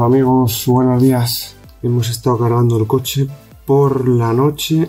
Amigos, 0.00 0.64
buenos 0.66 1.02
días. 1.02 1.54
Hemos 1.82 2.08
estado 2.08 2.38
cargando 2.38 2.78
el 2.78 2.86
coche 2.86 3.28
por 3.66 4.08
la 4.08 4.32
noche 4.32 4.88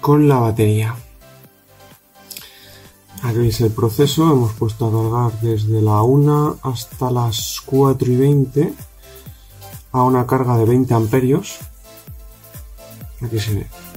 con 0.00 0.28
la 0.28 0.38
batería. 0.38 0.96
Aquí 3.22 3.38
veis 3.38 3.60
el 3.60 3.70
proceso, 3.70 4.32
hemos 4.32 4.52
puesto 4.54 4.88
a 4.88 4.90
cargar 4.90 5.40
desde 5.40 5.80
la 5.80 6.02
1 6.02 6.58
hasta 6.62 7.10
las 7.10 7.60
4 7.64 8.10
y 8.10 8.16
20 8.16 8.74
a 9.92 10.02
una 10.02 10.26
carga 10.26 10.56
de 10.56 10.64
20 10.64 10.92
amperios. 10.92 11.58
Aquí 13.22 13.38
se 13.38 13.54
ve. 13.54 13.89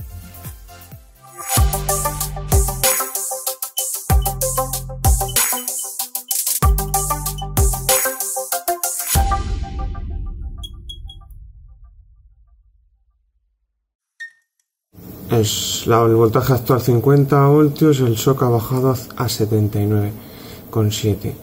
Es 15.40 15.88
la, 15.88 16.04
el 16.04 16.14
voltaje 16.14 16.54
actual 16.54 16.80
50 16.80 17.48
voltios, 17.48 18.00
el 18.02 18.14
shock 18.14 18.44
ha 18.44 18.50
bajado 18.50 18.92
a 18.92 19.26
79,7. 19.26 21.34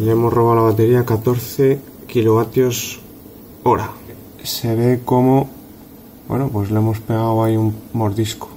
Le 0.00 0.10
hemos 0.10 0.30
robado 0.30 0.56
la 0.56 0.62
batería 0.72 1.06
14 1.06 1.80
kilovatios 2.06 3.00
hora. 3.62 3.90
Se 4.42 4.74
ve 4.74 5.00
como, 5.02 5.48
bueno, 6.28 6.50
pues 6.52 6.70
le 6.70 6.76
hemos 6.76 7.00
pegado 7.00 7.42
ahí 7.42 7.56
un 7.56 7.74
mordisco 7.94 8.50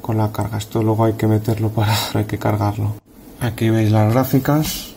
con 0.00 0.18
la 0.18 0.30
carga. 0.30 0.58
Esto 0.58 0.84
luego 0.84 1.04
hay 1.04 1.14
que 1.14 1.26
meterlo 1.26 1.70
para, 1.70 1.92
hay 2.14 2.26
que 2.26 2.38
cargarlo. 2.38 2.92
Aquí 3.40 3.68
veis 3.68 3.90
las 3.90 4.12
gráficas 4.12 4.94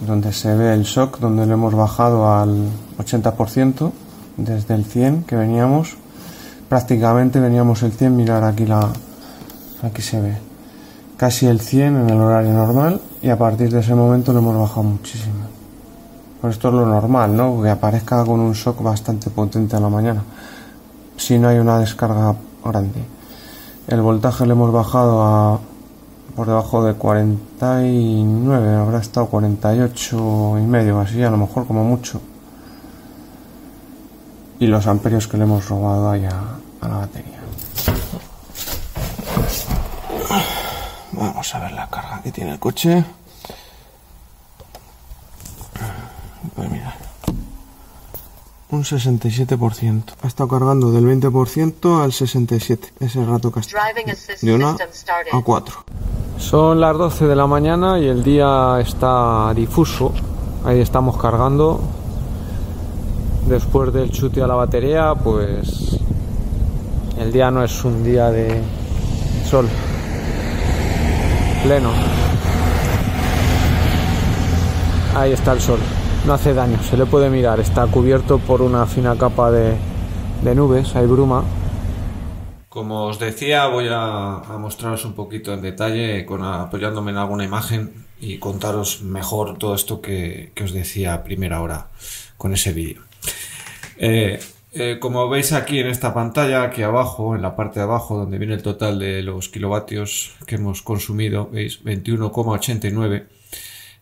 donde 0.00 0.32
se 0.32 0.56
ve 0.56 0.74
el 0.74 0.82
shock, 0.82 1.20
donde 1.20 1.46
le 1.46 1.52
hemos 1.52 1.74
bajado 1.74 2.28
al 2.28 2.68
80% 2.98 3.92
desde 4.38 4.74
el 4.74 4.84
100 4.84 5.22
que 5.22 5.36
veníamos 5.36 5.98
prácticamente 6.68 7.40
veníamos 7.40 7.82
el 7.82 7.92
100, 7.92 8.16
mirar 8.16 8.44
aquí 8.44 8.66
la 8.66 8.88
aquí 9.82 10.02
se 10.02 10.20
ve 10.20 10.46
casi 11.16 11.46
el 11.46 11.60
100 11.60 11.96
en 11.96 12.10
el 12.10 12.20
horario 12.20 12.52
normal 12.52 13.00
y 13.22 13.30
a 13.30 13.38
partir 13.38 13.70
de 13.70 13.80
ese 13.80 13.94
momento 13.94 14.32
lo 14.32 14.40
hemos 14.40 14.56
bajado 14.56 14.82
muchísimo. 14.82 15.34
Pues 16.40 16.54
esto 16.54 16.68
es 16.68 16.74
lo 16.74 16.86
normal, 16.86 17.36
¿no? 17.36 17.62
Que 17.62 17.70
aparezca 17.70 18.24
con 18.24 18.40
un 18.40 18.52
shock 18.52 18.82
bastante 18.82 19.30
potente 19.30 19.76
a 19.76 19.80
la 19.80 19.88
mañana. 19.88 20.22
Si 21.16 21.38
no 21.38 21.48
hay 21.48 21.58
una 21.58 21.78
descarga 21.78 22.34
grande. 22.64 23.02
El 23.88 24.02
voltaje 24.02 24.44
le 24.46 24.52
hemos 24.52 24.72
bajado 24.72 25.22
a 25.22 25.60
por 26.34 26.46
debajo 26.46 26.84
de 26.84 26.92
49, 26.92 28.74
habrá 28.74 28.98
estado 28.98 29.26
48 29.26 30.58
y 30.58 30.66
medio, 30.66 31.00
así 31.00 31.22
a 31.22 31.30
lo 31.30 31.38
mejor 31.38 31.66
como 31.66 31.82
mucho 31.82 32.20
y 34.58 34.66
los 34.66 34.86
amperios 34.86 35.28
que 35.28 35.36
le 35.36 35.44
hemos 35.44 35.68
robado 35.68 36.10
ahí 36.10 36.24
a, 36.24 36.88
la 36.88 36.98
batería. 36.98 37.40
Vamos 41.12 41.54
a 41.54 41.58
ver 41.58 41.72
la 41.72 41.88
carga 41.88 42.22
que 42.22 42.30
tiene 42.30 42.52
el 42.52 42.58
coche. 42.58 43.04
Pues 46.54 46.70
mira, 46.70 46.94
un 48.70 48.84
67%. 48.84 50.02
Ha 50.22 50.26
estado 50.26 50.48
cargando 50.48 50.92
del 50.92 51.04
20% 51.04 52.02
al 52.02 52.12
67%. 52.12 52.90
Es 53.00 53.16
el 53.16 53.26
rato 53.26 53.50
que 53.50 53.60
está. 53.60 53.78
De 54.40 54.54
1 54.54 54.76
a 55.32 55.42
4. 55.42 55.84
Son 56.38 56.80
las 56.80 56.96
12 56.96 57.26
de 57.26 57.36
la 57.36 57.46
mañana 57.46 57.98
y 57.98 58.06
el 58.06 58.22
día 58.22 58.78
está 58.80 59.52
difuso. 59.54 60.12
Ahí 60.64 60.80
estamos 60.80 61.16
cargando 61.16 61.80
después 63.48 63.92
del 63.92 64.10
chute 64.10 64.42
a 64.42 64.46
la 64.46 64.54
batería, 64.54 65.14
pues 65.14 65.98
el 67.18 67.32
día 67.32 67.50
no 67.50 67.62
es 67.62 67.84
un 67.84 68.04
día 68.04 68.30
de 68.30 68.60
sol 69.48 69.68
pleno. 71.62 71.90
Ahí 75.14 75.32
está 75.32 75.52
el 75.52 75.60
sol, 75.60 75.78
no 76.26 76.34
hace 76.34 76.52
daño, 76.52 76.82
se 76.82 76.96
le 76.96 77.06
puede 77.06 77.30
mirar, 77.30 77.58
está 77.60 77.86
cubierto 77.86 78.38
por 78.38 78.60
una 78.60 78.86
fina 78.86 79.16
capa 79.16 79.50
de, 79.50 79.76
nubes, 80.54 80.94
hay 80.94 81.06
bruma. 81.06 81.42
Como 82.68 83.04
os 83.06 83.18
decía, 83.18 83.68
voy 83.68 83.88
a, 83.90 84.42
mostraros 84.58 85.06
un 85.06 85.14
poquito 85.14 85.54
en 85.54 85.62
detalle, 85.62 86.26
apoyándome 86.28 87.12
en 87.12 87.16
alguna 87.16 87.44
imagen 87.44 88.04
y 88.20 88.38
contaros 88.38 89.02
mejor 89.02 89.56
todo 89.56 89.74
esto 89.74 90.02
que, 90.02 90.52
que 90.54 90.64
os 90.64 90.72
decía 90.72 91.14
a 91.14 91.24
primera 91.24 91.62
hora 91.62 91.88
con 92.36 92.52
ese 92.52 92.72
vídeo. 92.74 93.06
Eh, 93.98 94.40
eh, 94.72 94.98
como 95.00 95.28
veis 95.28 95.52
aquí 95.52 95.78
en 95.78 95.86
esta 95.86 96.12
pantalla, 96.12 96.62
aquí 96.62 96.82
abajo, 96.82 97.34
en 97.34 97.42
la 97.42 97.56
parte 97.56 97.80
de 97.80 97.84
abajo, 97.84 98.18
donde 98.18 98.38
viene 98.38 98.54
el 98.54 98.62
total 98.62 98.98
de 98.98 99.22
los 99.22 99.48
kilovatios 99.48 100.34
que 100.46 100.56
hemos 100.56 100.82
consumido, 100.82 101.48
veis 101.50 101.82
21,89. 101.82 103.26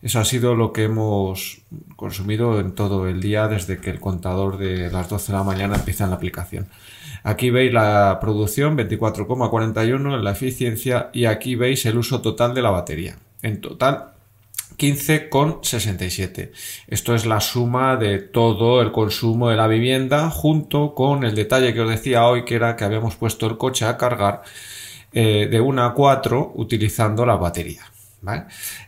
Eso 0.02 0.20
ha 0.20 0.24
sido 0.24 0.54
lo 0.54 0.72
que 0.72 0.84
hemos 0.84 1.62
consumido 1.96 2.60
en 2.60 2.74
todo 2.74 3.08
el 3.08 3.20
día 3.20 3.48
desde 3.48 3.78
que 3.78 3.90
el 3.90 4.00
contador 4.00 4.58
de 4.58 4.90
las 4.90 5.08
12 5.08 5.32
de 5.32 5.38
la 5.38 5.44
mañana 5.44 5.76
empieza 5.76 6.04
en 6.04 6.10
la 6.10 6.16
aplicación. 6.16 6.66
Aquí 7.22 7.50
veis 7.50 7.72
la 7.72 8.18
producción 8.20 8.76
24,41 8.76 10.14
en 10.14 10.24
la 10.24 10.32
eficiencia 10.32 11.08
y 11.14 11.24
aquí 11.24 11.54
veis 11.54 11.86
el 11.86 11.96
uso 11.96 12.20
total 12.20 12.52
de 12.52 12.62
la 12.62 12.70
batería. 12.70 13.16
En 13.40 13.60
total 13.60 14.13
15,67. 14.76 16.52
Esto 16.86 17.14
es 17.14 17.26
la 17.26 17.40
suma 17.40 17.96
de 17.96 18.18
todo 18.18 18.80
el 18.82 18.92
consumo 18.92 19.50
de 19.50 19.56
la 19.56 19.66
vivienda 19.66 20.30
junto 20.30 20.94
con 20.94 21.24
el 21.24 21.34
detalle 21.34 21.74
que 21.74 21.80
os 21.80 21.90
decía 21.90 22.26
hoy 22.26 22.44
que 22.44 22.54
era 22.54 22.76
que 22.76 22.84
habíamos 22.84 23.16
puesto 23.16 23.46
el 23.46 23.56
coche 23.56 23.84
a 23.84 23.96
cargar 23.96 24.42
eh, 25.12 25.48
de 25.50 25.60
1 25.60 25.84
a 25.84 25.94
4 25.94 26.52
utilizando 26.56 27.24
la 27.24 27.36
batería. 27.36 27.82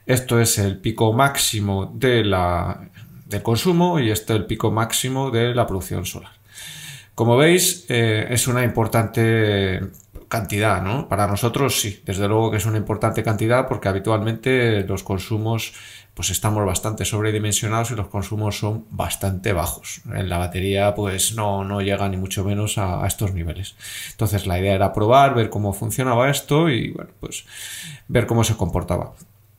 Esto 0.07 0.41
es 0.41 0.59
el 0.59 0.79
pico 0.79 1.13
máximo 1.13 1.93
de 1.95 2.25
la, 2.25 2.89
del 3.27 3.43
consumo 3.43 4.01
y 4.01 4.11
este 4.11 4.33
es 4.33 4.41
el 4.41 4.47
pico 4.47 4.71
máximo 4.71 5.31
de 5.31 5.55
la 5.55 5.67
producción 5.67 6.07
solar. 6.07 6.36
Como 7.17 7.39
veis, 7.39 7.87
eh, 7.89 8.27
es 8.29 8.47
una 8.47 8.63
importante 8.63 9.81
cantidad, 10.29 10.83
¿no? 10.83 11.09
Para 11.09 11.27
nosotros 11.27 11.81
sí, 11.81 12.03
desde 12.05 12.29
luego 12.29 12.51
que 12.51 12.59
es 12.59 12.67
una 12.67 12.77
importante 12.77 13.23
cantidad 13.23 13.67
porque 13.69 13.89
habitualmente 13.89 14.85
los 14.85 15.03
consumos 15.03 15.73
pues 16.13 16.29
estamos 16.29 16.67
bastante 16.67 17.07
sobredimensionados 17.07 17.91
y 17.91 17.95
los 17.95 18.09
consumos 18.09 18.59
son 18.59 18.85
bastante 18.91 19.55
bajos. 19.55 20.03
En 20.13 20.29
la 20.29 20.37
batería 20.37 20.95
pues 20.95 21.35
no, 21.35 21.65
no 21.65 21.81
llega 21.81 22.07
ni 22.11 22.19
mucho 22.19 22.45
menos 22.45 22.77
a, 22.77 23.07
estos 23.07 23.33
niveles. 23.33 23.77
Entonces 24.11 24.47
la 24.47 24.59
idea 24.59 24.75
era 24.75 24.93
probar, 24.93 25.35
ver 25.35 25.49
cómo 25.49 25.73
funcionaba 25.73 26.29
esto 26.29 26.69
y 26.69 26.91
bueno, 26.91 27.13
pues 27.19 27.47
ver 28.09 28.27
cómo 28.27 28.45
se 28.45 28.59
comportaba. 28.59 29.15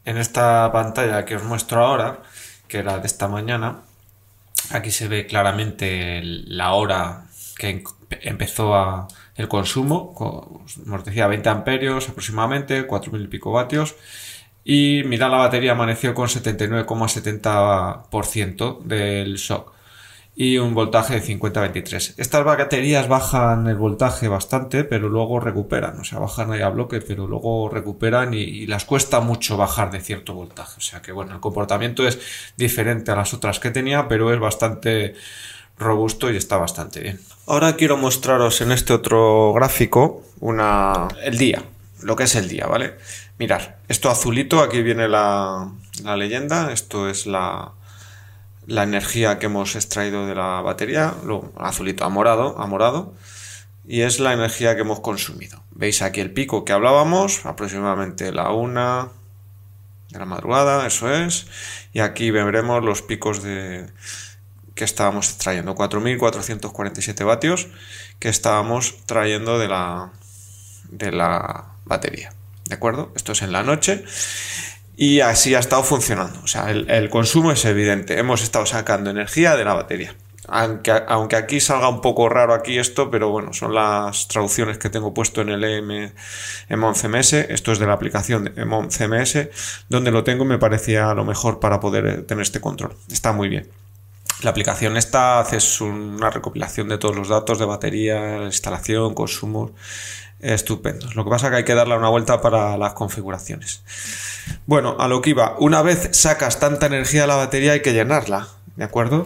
En 0.05 0.17
esta 0.17 0.71
pantalla 0.71 1.25
que 1.25 1.37
os 1.37 1.43
muestro 1.43 1.83
ahora, 1.83 2.19
que 2.67 2.77
era 2.77 2.99
de 2.99 3.07
esta 3.07 3.27
mañana, 3.27 3.79
aquí 4.69 4.91
se 4.91 5.07
ve 5.07 5.25
claramente 5.25 6.21
la 6.23 6.73
hora 6.73 7.26
que 7.57 7.83
empezó 8.21 8.75
a, 8.75 9.07
el 9.35 9.47
consumo, 9.47 10.13
como 10.13 10.65
os 10.91 11.05
decía, 11.05 11.27
20 11.27 11.49
amperios 11.49 12.09
aproximadamente, 12.09 12.87
4.000 12.87 13.23
y 13.23 13.27
pico 13.27 13.51
vatios. 13.51 13.95
Y 14.63 15.03
mira, 15.05 15.29
la 15.29 15.37
batería 15.37 15.73
amaneció 15.73 16.13
con 16.13 16.27
79,70% 16.27 18.83
del 18.83 19.35
shock 19.35 19.77
y 20.39 20.59
un 20.59 20.75
voltaje 20.75 21.19
de 21.19 21.23
50-23. 21.23 22.13
Estas 22.17 22.45
baterías 22.45 23.07
bajan 23.07 23.67
el 23.67 23.75
voltaje 23.75 24.27
bastante, 24.27 24.83
pero 24.83 25.09
luego 25.09 25.39
recuperan, 25.39 25.99
o 25.99 26.03
sea, 26.03 26.19
bajan 26.19 26.51
ahí 26.51 26.61
a 26.61 26.69
bloque, 26.69 27.01
pero 27.01 27.25
luego 27.25 27.69
recuperan 27.69 28.35
y, 28.35 28.41
y, 28.41 28.67
las 28.67 28.85
cuesta 28.85 29.19
mucho 29.19 29.57
bajar 29.57 29.89
de 29.89 29.99
cierto 29.99 30.35
voltaje. 30.35 30.75
O 30.77 30.81
sea 30.81 31.01
que 31.01 31.11
bueno, 31.11 31.33
el 31.33 31.39
comportamiento 31.39 32.07
es 32.07 32.19
diferente 32.55 33.11
a 33.11 33.15
las 33.15 33.33
otras 33.33 33.59
que 33.59 33.71
tenía, 33.71 34.07
pero 34.07 34.31
es 34.31 34.39
bastante 34.39 35.15
robusto 35.79 36.31
y 36.31 36.37
está 36.37 36.57
bastante 36.57 36.99
bien. 36.99 37.19
Ahora 37.45 37.75
quiero 37.75 37.97
mostraros 37.97 38.61
en 38.61 38.71
este 38.71 38.93
otro 38.93 39.53
gráfico 39.53 40.23
una, 40.39 41.07
el 41.23 41.37
día, 41.37 41.63
lo 42.01 42.15
que 42.15 42.23
es 42.23 42.35
el 42.35 42.47
día, 42.49 42.67
¿vale? 42.67 42.95
Mirar, 43.39 43.77
esto 43.87 44.09
azulito, 44.09 44.61
aquí 44.61 44.81
viene 44.81 45.07
la, 45.07 45.71
leyenda, 46.17 46.71
esto 46.71 47.09
es 47.09 47.25
la, 47.25 47.71
la 48.65 48.83
energía 48.83 49.39
que 49.39 49.45
hemos 49.45 49.75
extraído 49.75 50.25
de 50.25 50.35
la 50.35 50.61
batería, 50.61 51.13
lo 51.25 51.51
azulito 51.57 52.03
a 52.03 52.09
morado, 52.09 52.59
a 52.59 52.65
morado, 52.67 53.13
y 53.87 54.01
es 54.01 54.19
la 54.19 54.33
energía 54.33 54.75
que 54.75 54.81
hemos 54.81 54.99
consumido. 54.99 55.61
Veis 55.71 56.01
aquí 56.01 56.19
el 56.19 56.31
pico 56.31 56.65
que 56.65 56.73
hablábamos, 56.73 57.45
aproximadamente 57.45 58.31
la 58.31 58.51
una 58.51 59.09
de 60.09 60.19
la 60.19 60.25
madrugada, 60.25 60.85
eso 60.87 61.13
es, 61.13 61.47
y 61.93 61.99
aquí 61.99 62.31
veremos 62.31 62.83
los 62.83 63.01
picos 63.01 63.43
de, 63.43 63.87
que 64.77 64.85
estábamos 64.85 65.37
trayendo, 65.37 65.75
4.447 65.75 67.25
vatios 67.25 67.67
que 68.19 68.29
estábamos 68.29 68.95
trayendo 69.05 69.59
de 69.59 69.67
la, 69.67 70.11
de 70.89 71.11
la 71.11 71.65
batería. 71.83 72.31
¿De 72.65 72.75
acuerdo? 72.75 73.11
Esto 73.15 73.33
es 73.33 73.41
en 73.41 73.51
la 73.51 73.63
noche. 73.63 74.05
y 74.95 75.19
así 75.19 75.55
ha 75.55 75.59
estado 75.59 75.83
funcionando. 75.83 76.39
O 76.43 76.47
sea, 76.47 76.71
el, 76.71 77.09
consumo 77.09 77.51
es 77.51 77.65
evidente. 77.65 78.17
Hemos 78.17 78.41
estado 78.41 78.65
sacando 78.65 79.09
energía 79.09 79.55
de 79.55 79.65
la 79.65 79.73
batería. 79.73 80.15
Aunque, 80.49 80.91
aunque, 81.07 81.35
aquí 81.35 81.59
salga 81.59 81.89
un 81.89 81.99
poco 81.99 82.29
raro 82.29 82.53
aquí 82.53 82.79
esto, 82.79 83.11
pero 83.11 83.29
bueno, 83.29 83.51
son 83.53 83.75
las 83.75 84.29
traducciones 84.29 84.77
que 84.77 84.89
tengo 84.89 85.13
puesto 85.13 85.41
en 85.41 85.49
el 85.49 85.63
EM, 85.63 86.13
EMON 86.69 86.95
CMS. 86.95 87.33
Esto 87.33 87.73
es 87.73 87.79
de 87.79 87.85
la 87.85 87.93
aplicación 87.93 88.45
de 88.45 88.61
EMON 88.61 88.89
CMS, 88.89 89.49
donde 89.89 90.11
lo 90.11 90.23
tengo 90.23 90.45
me 90.45 90.57
parecía 90.57 91.13
lo 91.13 91.25
mejor 91.25 91.59
para 91.59 91.81
poder 91.81 92.25
tener 92.25 92.43
este 92.43 92.61
control. 92.61 92.95
Está 93.11 93.33
muy 93.33 93.49
bien. 93.49 93.69
La 94.43 94.51
aplicación 94.51 94.97
esta 94.97 95.39
hace 95.39 95.83
una 95.83 96.29
recopilación 96.29 96.89
de 96.89 96.97
todos 96.97 97.15
los 97.15 97.29
datos 97.29 97.57
de 97.57 97.65
batería, 97.65 98.43
instalación, 98.43 99.13
consumo. 99.13 99.71
Estupendo. 100.39 101.07
Lo 101.15 101.23
que 101.23 101.31
pasa 101.31 101.47
es 101.47 101.51
que 101.51 101.57
hay 101.57 101.63
que 101.63 101.73
darle 101.73 101.97
una 101.97 102.09
vuelta 102.09 102.41
para 102.41 102.77
las 102.77 102.93
configuraciones. 102.93 103.81
Bueno, 104.67 104.95
a 104.99 105.07
lo 105.07 105.21
que 105.21 105.31
iba. 105.31 105.55
Una 105.57 105.81
vez 105.81 106.09
sacas 106.11 106.59
tanta 106.59 106.85
energía 106.85 107.21
de 107.21 107.27
la 107.27 107.35
batería 107.35 107.71
hay 107.71 107.81
que 107.81 107.93
llenarla. 107.93 108.47
¿De 108.75 108.83
acuerdo? 108.83 109.25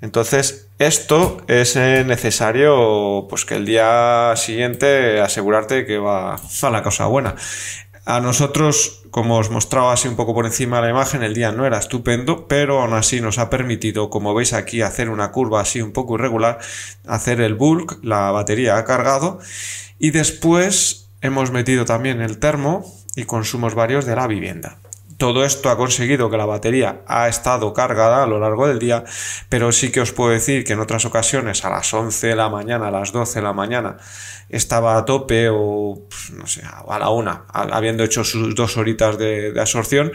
Entonces, 0.00 0.68
esto 0.78 1.44
es 1.48 1.76
necesario, 1.76 3.26
pues 3.28 3.44
que 3.44 3.56
el 3.56 3.66
día 3.66 4.32
siguiente 4.36 5.20
asegurarte 5.20 5.84
que 5.84 5.98
va 5.98 6.34
a 6.34 6.70
la 6.70 6.82
cosa 6.82 7.06
buena. 7.06 7.36
A 8.04 8.18
nosotros, 8.20 9.04
como 9.12 9.38
os 9.38 9.50
mostraba 9.50 9.92
así 9.92 10.08
un 10.08 10.16
poco 10.16 10.34
por 10.34 10.44
encima 10.44 10.76
de 10.76 10.82
la 10.82 10.90
imagen, 10.90 11.22
el 11.22 11.34
día 11.34 11.52
no 11.52 11.66
era 11.66 11.78
estupendo, 11.78 12.48
pero 12.48 12.80
aún 12.80 12.94
así 12.94 13.20
nos 13.20 13.38
ha 13.38 13.48
permitido, 13.48 14.10
como 14.10 14.34
veis 14.34 14.54
aquí, 14.54 14.82
hacer 14.82 15.08
una 15.08 15.30
curva 15.30 15.60
así 15.60 15.80
un 15.80 15.92
poco 15.92 16.16
irregular, 16.16 16.58
hacer 17.06 17.40
el 17.40 17.54
bulk, 17.54 18.00
la 18.02 18.32
batería 18.32 18.76
ha 18.76 18.84
cargado 18.84 19.38
y 20.00 20.10
después 20.10 21.10
hemos 21.20 21.52
metido 21.52 21.84
también 21.84 22.20
el 22.20 22.38
termo 22.38 22.84
y 23.14 23.22
consumos 23.22 23.76
varios 23.76 24.04
de 24.04 24.16
la 24.16 24.26
vivienda. 24.26 24.78
Todo 25.22 25.44
esto 25.44 25.70
ha 25.70 25.76
conseguido 25.76 26.30
que 26.30 26.36
la 26.36 26.46
batería 26.46 27.02
ha 27.06 27.28
estado 27.28 27.72
cargada 27.72 28.24
a 28.24 28.26
lo 28.26 28.40
largo 28.40 28.66
del 28.66 28.80
día, 28.80 29.04
pero 29.48 29.70
sí 29.70 29.92
que 29.92 30.00
os 30.00 30.10
puedo 30.10 30.32
decir 30.32 30.64
que 30.64 30.72
en 30.72 30.80
otras 30.80 31.04
ocasiones 31.04 31.64
a 31.64 31.70
las 31.70 31.94
11 31.94 32.26
de 32.26 32.34
la 32.34 32.48
mañana, 32.48 32.88
a 32.88 32.90
las 32.90 33.12
12 33.12 33.38
de 33.38 33.42
la 33.44 33.52
mañana, 33.52 33.98
estaba 34.48 34.98
a 34.98 35.04
tope 35.04 35.48
o 35.48 36.08
no 36.32 36.46
sé, 36.48 36.62
a 36.64 36.98
la 36.98 37.10
una, 37.10 37.44
habiendo 37.52 38.02
hecho 38.02 38.24
sus 38.24 38.52
dos 38.56 38.76
horitas 38.76 39.16
de, 39.16 39.54
absorción 39.60 40.10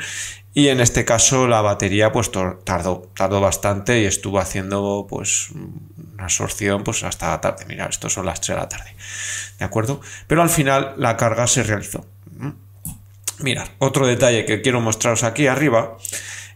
y 0.53 0.67
en 0.67 0.81
este 0.81 1.05
caso 1.05 1.47
la 1.47 1.61
batería 1.61 2.11
pues 2.11 2.29
tardó, 2.65 3.09
tardó 3.15 3.39
bastante 3.39 4.01
y 4.01 4.05
estuvo 4.05 4.39
haciendo 4.39 5.07
pues 5.07 5.51
una 6.15 6.25
absorción 6.25 6.83
pues 6.83 7.05
hasta 7.05 7.29
la 7.29 7.39
tarde. 7.39 7.63
Mira, 7.65 7.85
esto 7.85 8.09
son 8.09 8.25
las 8.25 8.41
3 8.41 8.57
de 8.57 8.61
la 8.61 8.67
tarde. 8.67 8.93
¿De 9.57 9.63
acuerdo? 9.63 10.01
Pero 10.27 10.41
al 10.41 10.49
final 10.49 10.95
la 10.97 11.15
carga 11.15 11.47
se 11.47 11.63
realizó. 11.63 12.05
Mirad, 13.39 13.67
otro 13.79 14.07
detalle 14.07 14.45
que 14.45 14.61
quiero 14.61 14.81
mostraros 14.81 15.23
aquí 15.23 15.47
arriba 15.47 15.97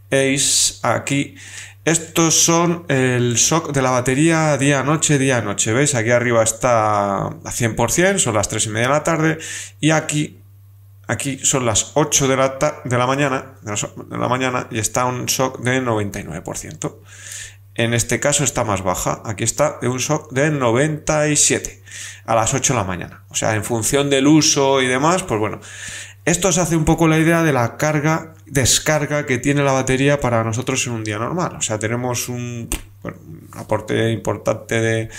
es 0.09 0.79
aquí. 0.83 1.35
Estos 1.83 2.35
son 2.35 2.85
el 2.89 3.35
shock 3.35 3.71
de 3.71 3.81
la 3.81 3.89
batería 3.89 4.57
día-noche, 4.57 5.17
día-noche. 5.17 5.73
¿Veis? 5.73 5.95
Aquí 5.95 6.11
arriba 6.11 6.43
está 6.43 7.25
a 7.25 7.31
100%, 7.31 8.19
son 8.19 8.35
las 8.35 8.49
3 8.49 8.65
y 8.67 8.69
media 8.69 8.87
de 8.87 8.93
la 8.93 9.03
tarde. 9.03 9.37
Y 9.79 9.91
aquí, 9.91 10.39
aquí 11.07 11.39
son 11.39 11.65
las 11.65 11.91
8 11.95 12.27
de 12.27 12.37
la, 12.37 12.81
de 12.83 12.97
la 12.97 13.07
mañana, 13.07 13.53
de 13.61 14.17
la 14.17 14.27
mañana 14.27 14.67
y 14.69 14.77
está 14.79 15.05
un 15.05 15.25
shock 15.25 15.59
de 15.61 15.81
99%. 15.81 16.95
En 17.75 17.93
este 17.93 18.19
caso 18.19 18.43
está 18.43 18.63
más 18.63 18.83
baja. 18.83 19.21
Aquí 19.25 19.43
está 19.43 19.79
de 19.81 19.87
un 19.87 19.97
shock 19.97 20.31
de 20.31 20.51
97 20.51 21.81
a 22.25 22.35
las 22.35 22.53
8 22.53 22.73
de 22.73 22.79
la 22.79 22.85
mañana. 22.85 23.23
O 23.29 23.35
sea, 23.35 23.55
en 23.55 23.63
función 23.63 24.09
del 24.09 24.27
uso 24.27 24.81
y 24.81 24.87
demás, 24.87 25.23
pues 25.23 25.39
bueno, 25.39 25.61
esto 26.25 26.51
se 26.51 26.61
hace 26.61 26.75
un 26.75 26.85
poco 26.85 27.07
la 27.07 27.17
idea 27.17 27.41
de 27.43 27.51
la 27.51 27.77
carga, 27.77 28.35
descarga 28.45 29.25
que 29.25 29.39
tiene 29.39 29.63
la 29.63 29.71
batería 29.71 30.19
para 30.19 30.43
nosotros 30.43 30.85
en 30.87 30.93
un 30.93 31.03
día 31.03 31.17
normal. 31.17 31.55
O 31.57 31.61
sea, 31.61 31.79
tenemos 31.79 32.29
un, 32.29 32.69
aporte 33.53 34.11
importante 34.11 35.09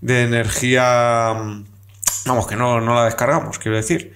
de, 0.00 0.22
energía, 0.22 1.34
vamos, 2.24 2.46
que 2.46 2.56
no, 2.56 2.80
no 2.80 2.94
la 2.94 3.04
descargamos, 3.04 3.58
quiero 3.58 3.76
decir. 3.76 4.14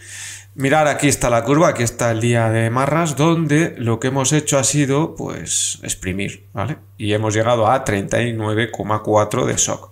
Mirar, 0.55 0.89
aquí 0.89 1.07
está 1.07 1.29
la 1.29 1.45
curva, 1.45 1.69
aquí 1.69 1.83
está 1.83 2.11
el 2.11 2.21
día 2.23 2.49
de 2.49 2.71
marras, 2.71 3.15
donde 3.15 3.75
lo 3.77 4.01
que 4.01 4.09
hemos 4.09 4.33
hecho 4.33 4.59
ha 4.59 4.65
sido, 4.65 5.15
pues, 5.15 5.81
exprimir, 5.83 6.47
¿vale? 6.55 6.79
Y 6.97 7.13
hemos 7.13 7.35
llegado 7.35 7.71
a 7.71 7.85
39,4 7.85 9.45
de 9.45 9.55
shock 9.57 9.91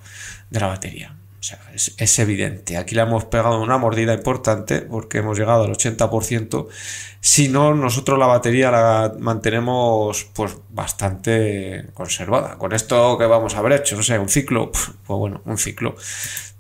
de 0.49 0.61
la 0.61 0.69
batería. 0.69 1.15
Sea, 1.45 1.61
es, 1.75 2.19
evidente. 2.21 2.79
Aquí 2.79 2.95
le 2.95 3.03
hemos 3.03 3.27
pegado 3.27 3.61
una 3.61 3.77
mordida 3.77 4.15
importante 4.15 4.81
porque 4.81 5.19
hemos 5.19 5.39
llegado 5.39 5.65
al 5.65 5.73
80%. 5.73 6.69
Si 7.21 7.51
no, 7.51 7.75
nosotros 7.75 8.19
la 8.19 8.25
batería 8.25 8.71
la 8.71 9.15
mantenemos 9.19 10.25
pues 10.33 10.57
bastante 10.71 11.91
conservada. 11.93 12.57
Con 12.57 12.73
esto 12.73 13.19
que 13.19 13.27
vamos 13.27 13.55
a 13.55 13.59
haber 13.59 13.73
hecho, 13.73 13.95
no 13.95 14.03
sé, 14.03 14.19
un 14.19 14.31
ciclo, 14.31 14.73
pues 14.73 14.95
bueno, 15.07 15.43
un 15.45 15.59
ciclo. 15.59 15.97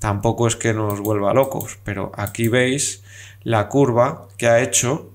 Tampoco 0.00 0.46
es 0.46 0.56
que 0.56 0.75
nos 0.75 1.00
vuelva 1.00 1.32
locos, 1.32 1.78
pero 1.82 2.12
aquí 2.14 2.48
veis 2.48 3.02
la 3.42 3.70
curva 3.70 4.28
que 4.36 4.48
ha 4.48 4.60
hecho 4.60 5.10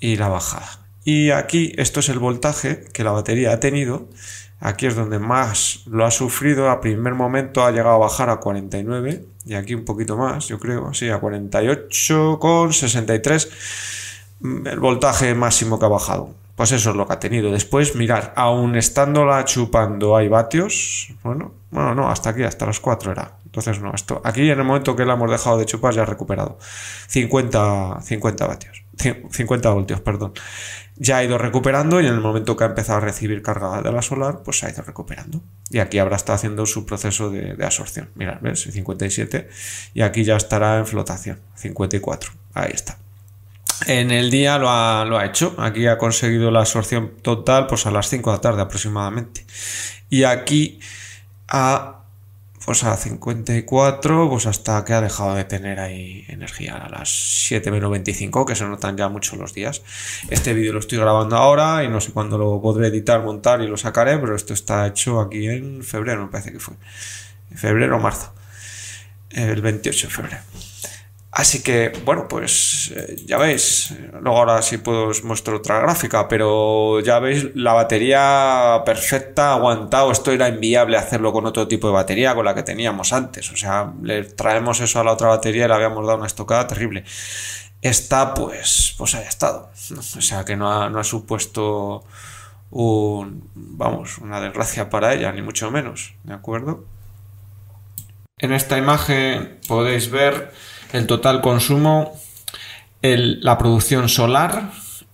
y 0.00 0.16
la 0.16 0.26
bajada. 0.26 0.80
Y 1.04 1.30
aquí 1.30 1.72
esto 1.76 2.00
es 2.00 2.08
el 2.08 2.18
voltaje 2.18 2.82
que 2.92 3.04
la 3.04 3.12
batería 3.12 3.52
ha 3.52 3.60
tenido 3.60 4.08
Aquí 4.64 4.86
es 4.86 4.96
donde 4.96 5.18
más 5.18 5.82
lo 5.84 6.06
ha 6.06 6.10
sufrido. 6.10 6.70
A 6.70 6.80
primer 6.80 7.12
momento 7.12 7.62
ha 7.62 7.70
llegado 7.70 7.96
a 7.96 7.98
bajar 7.98 8.30
a 8.30 8.38
49 8.38 9.22
y 9.44 9.56
aquí 9.56 9.74
un 9.74 9.84
poquito 9.84 10.16
más, 10.16 10.48
yo 10.48 10.58
creo, 10.58 10.94
sí, 10.94 11.10
a 11.10 11.20
48,63 11.20 13.50
mm, 14.40 14.66
el 14.66 14.80
voltaje 14.80 15.34
máximo 15.34 15.78
que 15.78 15.84
ha 15.84 15.88
bajado. 15.88 16.30
Pues 16.56 16.72
eso 16.72 16.88
es 16.90 16.96
lo 16.96 17.06
que 17.06 17.12
ha 17.12 17.18
tenido. 17.18 17.52
Después, 17.52 17.94
mirar, 17.94 18.32
aún 18.36 18.74
estándola 18.76 19.44
chupando 19.44 20.16
hay 20.16 20.28
vatios. 20.28 21.12
Bueno, 21.22 21.52
bueno, 21.70 21.94
no, 21.94 22.08
hasta 22.08 22.30
aquí, 22.30 22.42
hasta 22.42 22.64
los 22.64 22.80
4 22.80 23.12
era. 23.12 23.32
Entonces, 23.44 23.82
no, 23.82 23.92
esto. 23.92 24.22
Aquí 24.24 24.48
en 24.48 24.58
el 24.58 24.64
momento 24.64 24.96
que 24.96 25.04
la 25.04 25.12
hemos 25.12 25.30
dejado 25.30 25.58
de 25.58 25.66
chupar 25.66 25.92
ya 25.92 26.04
ha 26.04 26.06
recuperado. 26.06 26.58
50, 27.08 28.00
50 28.00 28.46
vatios. 28.46 28.83
50 28.96 29.70
voltios, 29.70 30.00
perdón 30.00 30.34
ya 30.96 31.18
ha 31.18 31.24
ido 31.24 31.38
recuperando 31.38 32.00
y 32.00 32.06
en 32.06 32.14
el 32.14 32.20
momento 32.20 32.56
que 32.56 32.64
ha 32.64 32.68
empezado 32.68 32.98
a 32.98 33.00
recibir 33.00 33.42
carga 33.42 33.82
de 33.82 33.90
la 33.90 34.02
solar, 34.02 34.42
pues 34.44 34.62
ha 34.62 34.70
ido 34.70 34.82
recuperando. 34.82 35.42
Y 35.70 35.80
aquí 35.80 35.98
habrá 35.98 36.16
estado 36.16 36.36
haciendo 36.36 36.66
su 36.66 36.86
proceso 36.86 37.30
de, 37.30 37.56
absorción. 37.64 38.10
Mirad, 38.14 38.40
¿ves? 38.40 38.62
57 38.62 39.48
y 39.94 40.02
aquí 40.02 40.24
ya 40.24 40.36
estará 40.36 40.78
en 40.78 40.86
flotación. 40.86 41.40
54. 41.56 42.32
Ahí 42.54 42.70
está. 42.72 42.98
En 43.86 44.12
el 44.12 44.30
día 44.30 44.56
lo 44.58 44.70
ha, 44.70 45.04
lo 45.04 45.18
ha 45.18 45.26
hecho. 45.26 45.54
Aquí 45.58 45.86
ha 45.88 45.98
conseguido 45.98 46.50
la 46.52 46.60
absorción 46.60 47.14
total 47.22 47.66
pues 47.66 47.86
a 47.86 47.90
las 47.90 48.08
5 48.08 48.30
de 48.30 48.36
la 48.36 48.40
tarde 48.40 48.62
aproximadamente. 48.62 49.44
Y 50.10 50.22
aquí 50.22 50.78
ha 51.48 52.03
pues 52.64 52.82
a 52.84 52.96
54, 52.96 54.28
pues 54.30 54.46
hasta 54.46 54.84
que 54.84 54.94
ha 54.94 55.00
dejado 55.00 55.34
de 55.34 55.44
tener 55.44 55.80
ahí 55.80 56.24
energía 56.28 56.76
a 56.76 56.88
las 56.88 57.08
7.25, 57.08 58.46
que 58.46 58.54
se 58.54 58.64
notan 58.64 58.96
ya 58.96 59.08
mucho 59.08 59.36
los 59.36 59.52
días. 59.52 59.82
Este 60.30 60.54
vídeo 60.54 60.72
lo 60.72 60.78
estoy 60.78 60.98
grabando 60.98 61.36
ahora 61.36 61.84
y 61.84 61.88
no 61.88 62.00
sé 62.00 62.12
cuándo 62.12 62.38
lo 62.38 62.60
podré 62.62 62.88
editar, 62.88 63.22
montar 63.22 63.60
y 63.60 63.68
lo 63.68 63.76
sacaré, 63.76 64.18
pero 64.18 64.34
esto 64.34 64.54
está 64.54 64.86
hecho 64.86 65.20
aquí 65.20 65.46
en 65.46 65.82
febrero, 65.84 66.24
me 66.24 66.30
parece 66.30 66.52
que 66.52 66.60
fue. 66.60 66.74
Febrero 67.54 67.96
o 67.96 68.00
marzo. 68.00 68.32
El 69.30 69.60
28 69.60 70.06
de 70.06 70.12
febrero. 70.12 70.42
Así 71.36 71.64
que, 71.64 71.90
bueno, 72.04 72.28
pues 72.28 72.92
eh, 72.94 73.16
ya 73.26 73.38
veis, 73.38 73.92
luego 74.20 74.38
ahora 74.38 74.62
sí 74.62 74.78
puedo 74.78 75.08
os 75.08 75.24
muestro 75.24 75.56
otra 75.56 75.80
gráfica, 75.80 76.28
pero 76.28 77.00
ya 77.00 77.18
veis 77.18 77.56
la 77.56 77.72
batería 77.72 78.82
perfecta, 78.86 79.52
aguantado, 79.52 80.12
esto 80.12 80.30
era 80.30 80.48
inviable 80.48 80.96
hacerlo 80.96 81.32
con 81.32 81.44
otro 81.44 81.66
tipo 81.66 81.88
de 81.88 81.94
batería, 81.94 82.36
con 82.36 82.44
la 82.44 82.54
que 82.54 82.62
teníamos 82.62 83.12
antes, 83.12 83.50
o 83.50 83.56
sea, 83.56 83.92
le 84.00 84.22
traemos 84.22 84.78
eso 84.78 85.00
a 85.00 85.04
la 85.04 85.10
otra 85.12 85.26
batería 85.26 85.64
y 85.64 85.68
le 85.68 85.74
habíamos 85.74 86.06
dado 86.06 86.18
una 86.18 86.28
estocada 86.28 86.68
terrible. 86.68 87.02
Esta, 87.82 88.32
pues, 88.32 88.94
pues 88.96 89.16
haya 89.16 89.28
estado, 89.28 89.72
o 90.16 90.20
sea, 90.22 90.44
que 90.44 90.54
no 90.54 90.70
ha, 90.72 90.88
no 90.88 91.00
ha 91.00 91.04
supuesto 91.04 92.04
un, 92.70 93.50
vamos, 93.54 94.18
una 94.18 94.40
desgracia 94.40 94.88
para 94.88 95.12
ella, 95.12 95.32
ni 95.32 95.42
mucho 95.42 95.68
menos, 95.72 96.14
¿de 96.22 96.34
acuerdo? 96.34 96.84
En 98.38 98.52
esta 98.52 98.78
imagen 98.78 99.58
podéis 99.66 100.12
ver 100.12 100.52
el 100.92 101.06
total 101.06 101.40
consumo, 101.40 102.12
la 103.02 103.58
producción 103.58 104.08
solar 104.08 104.70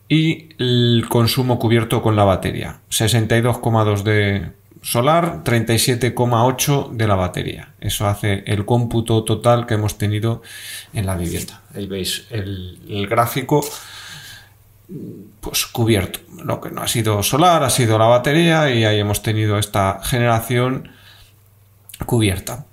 y 0.09 0.49
el 0.59 1.07
consumo 1.09 1.59
cubierto 1.59 2.03
con 2.03 2.17
la 2.17 2.25
batería. 2.25 2.81
62,2 2.91 4.03
de 4.03 4.50
solar, 4.83 5.45
37,8 5.45 6.91
de 6.91 7.07
la 7.07 7.15
batería. 7.15 7.75
Eso 7.81 8.07
hace 8.07 8.43
el 8.47 8.65
cómputo 8.65 9.25
total 9.25 9.67
que 9.67 9.75
hemos 9.75 9.99
tenido 9.99 10.43
en 10.93 11.07
la 11.07 11.17
vivienda. 11.17 11.62
Ahí 11.75 11.87
veis 11.87 12.27
el, 12.31 12.79
el 12.89 13.07
gráfico 13.07 13.65
pues 15.41 15.67
cubierto. 15.67 16.21
Lo 16.45 16.61
que 16.61 16.71
no 16.71 16.83
ha 16.83 16.89
sido 16.89 17.23
solar 17.23 17.62
ha 17.62 17.71
sido 17.71 17.99
la 17.99 18.07
batería 18.07 18.71
y 18.71 18.85
ahí 18.85 18.99
hemos 18.99 19.23
tenido 19.23 19.59
esta 19.59 20.00
generación 20.03 20.91
cubierta. 22.07 22.67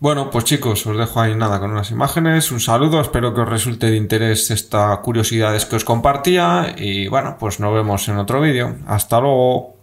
Bueno, 0.00 0.30
pues 0.30 0.46
chicos, 0.46 0.86
os 0.86 0.96
dejo 0.96 1.20
ahí 1.20 1.34
nada 1.34 1.60
con 1.60 1.72
unas 1.72 1.90
imágenes. 1.90 2.50
Un 2.52 2.60
saludo, 2.60 3.02
espero 3.02 3.34
que 3.34 3.42
os 3.42 3.48
resulte 3.48 3.90
de 3.90 3.98
interés 3.98 4.50
esta 4.50 4.96
curiosidades 5.02 5.66
que 5.66 5.76
os 5.76 5.84
compartía. 5.84 6.74
Y 6.78 7.08
bueno, 7.08 7.36
pues 7.38 7.60
nos 7.60 7.74
vemos 7.74 8.08
en 8.08 8.16
otro 8.16 8.40
vídeo. 8.40 8.76
Hasta 8.86 9.20
luego. 9.20 9.79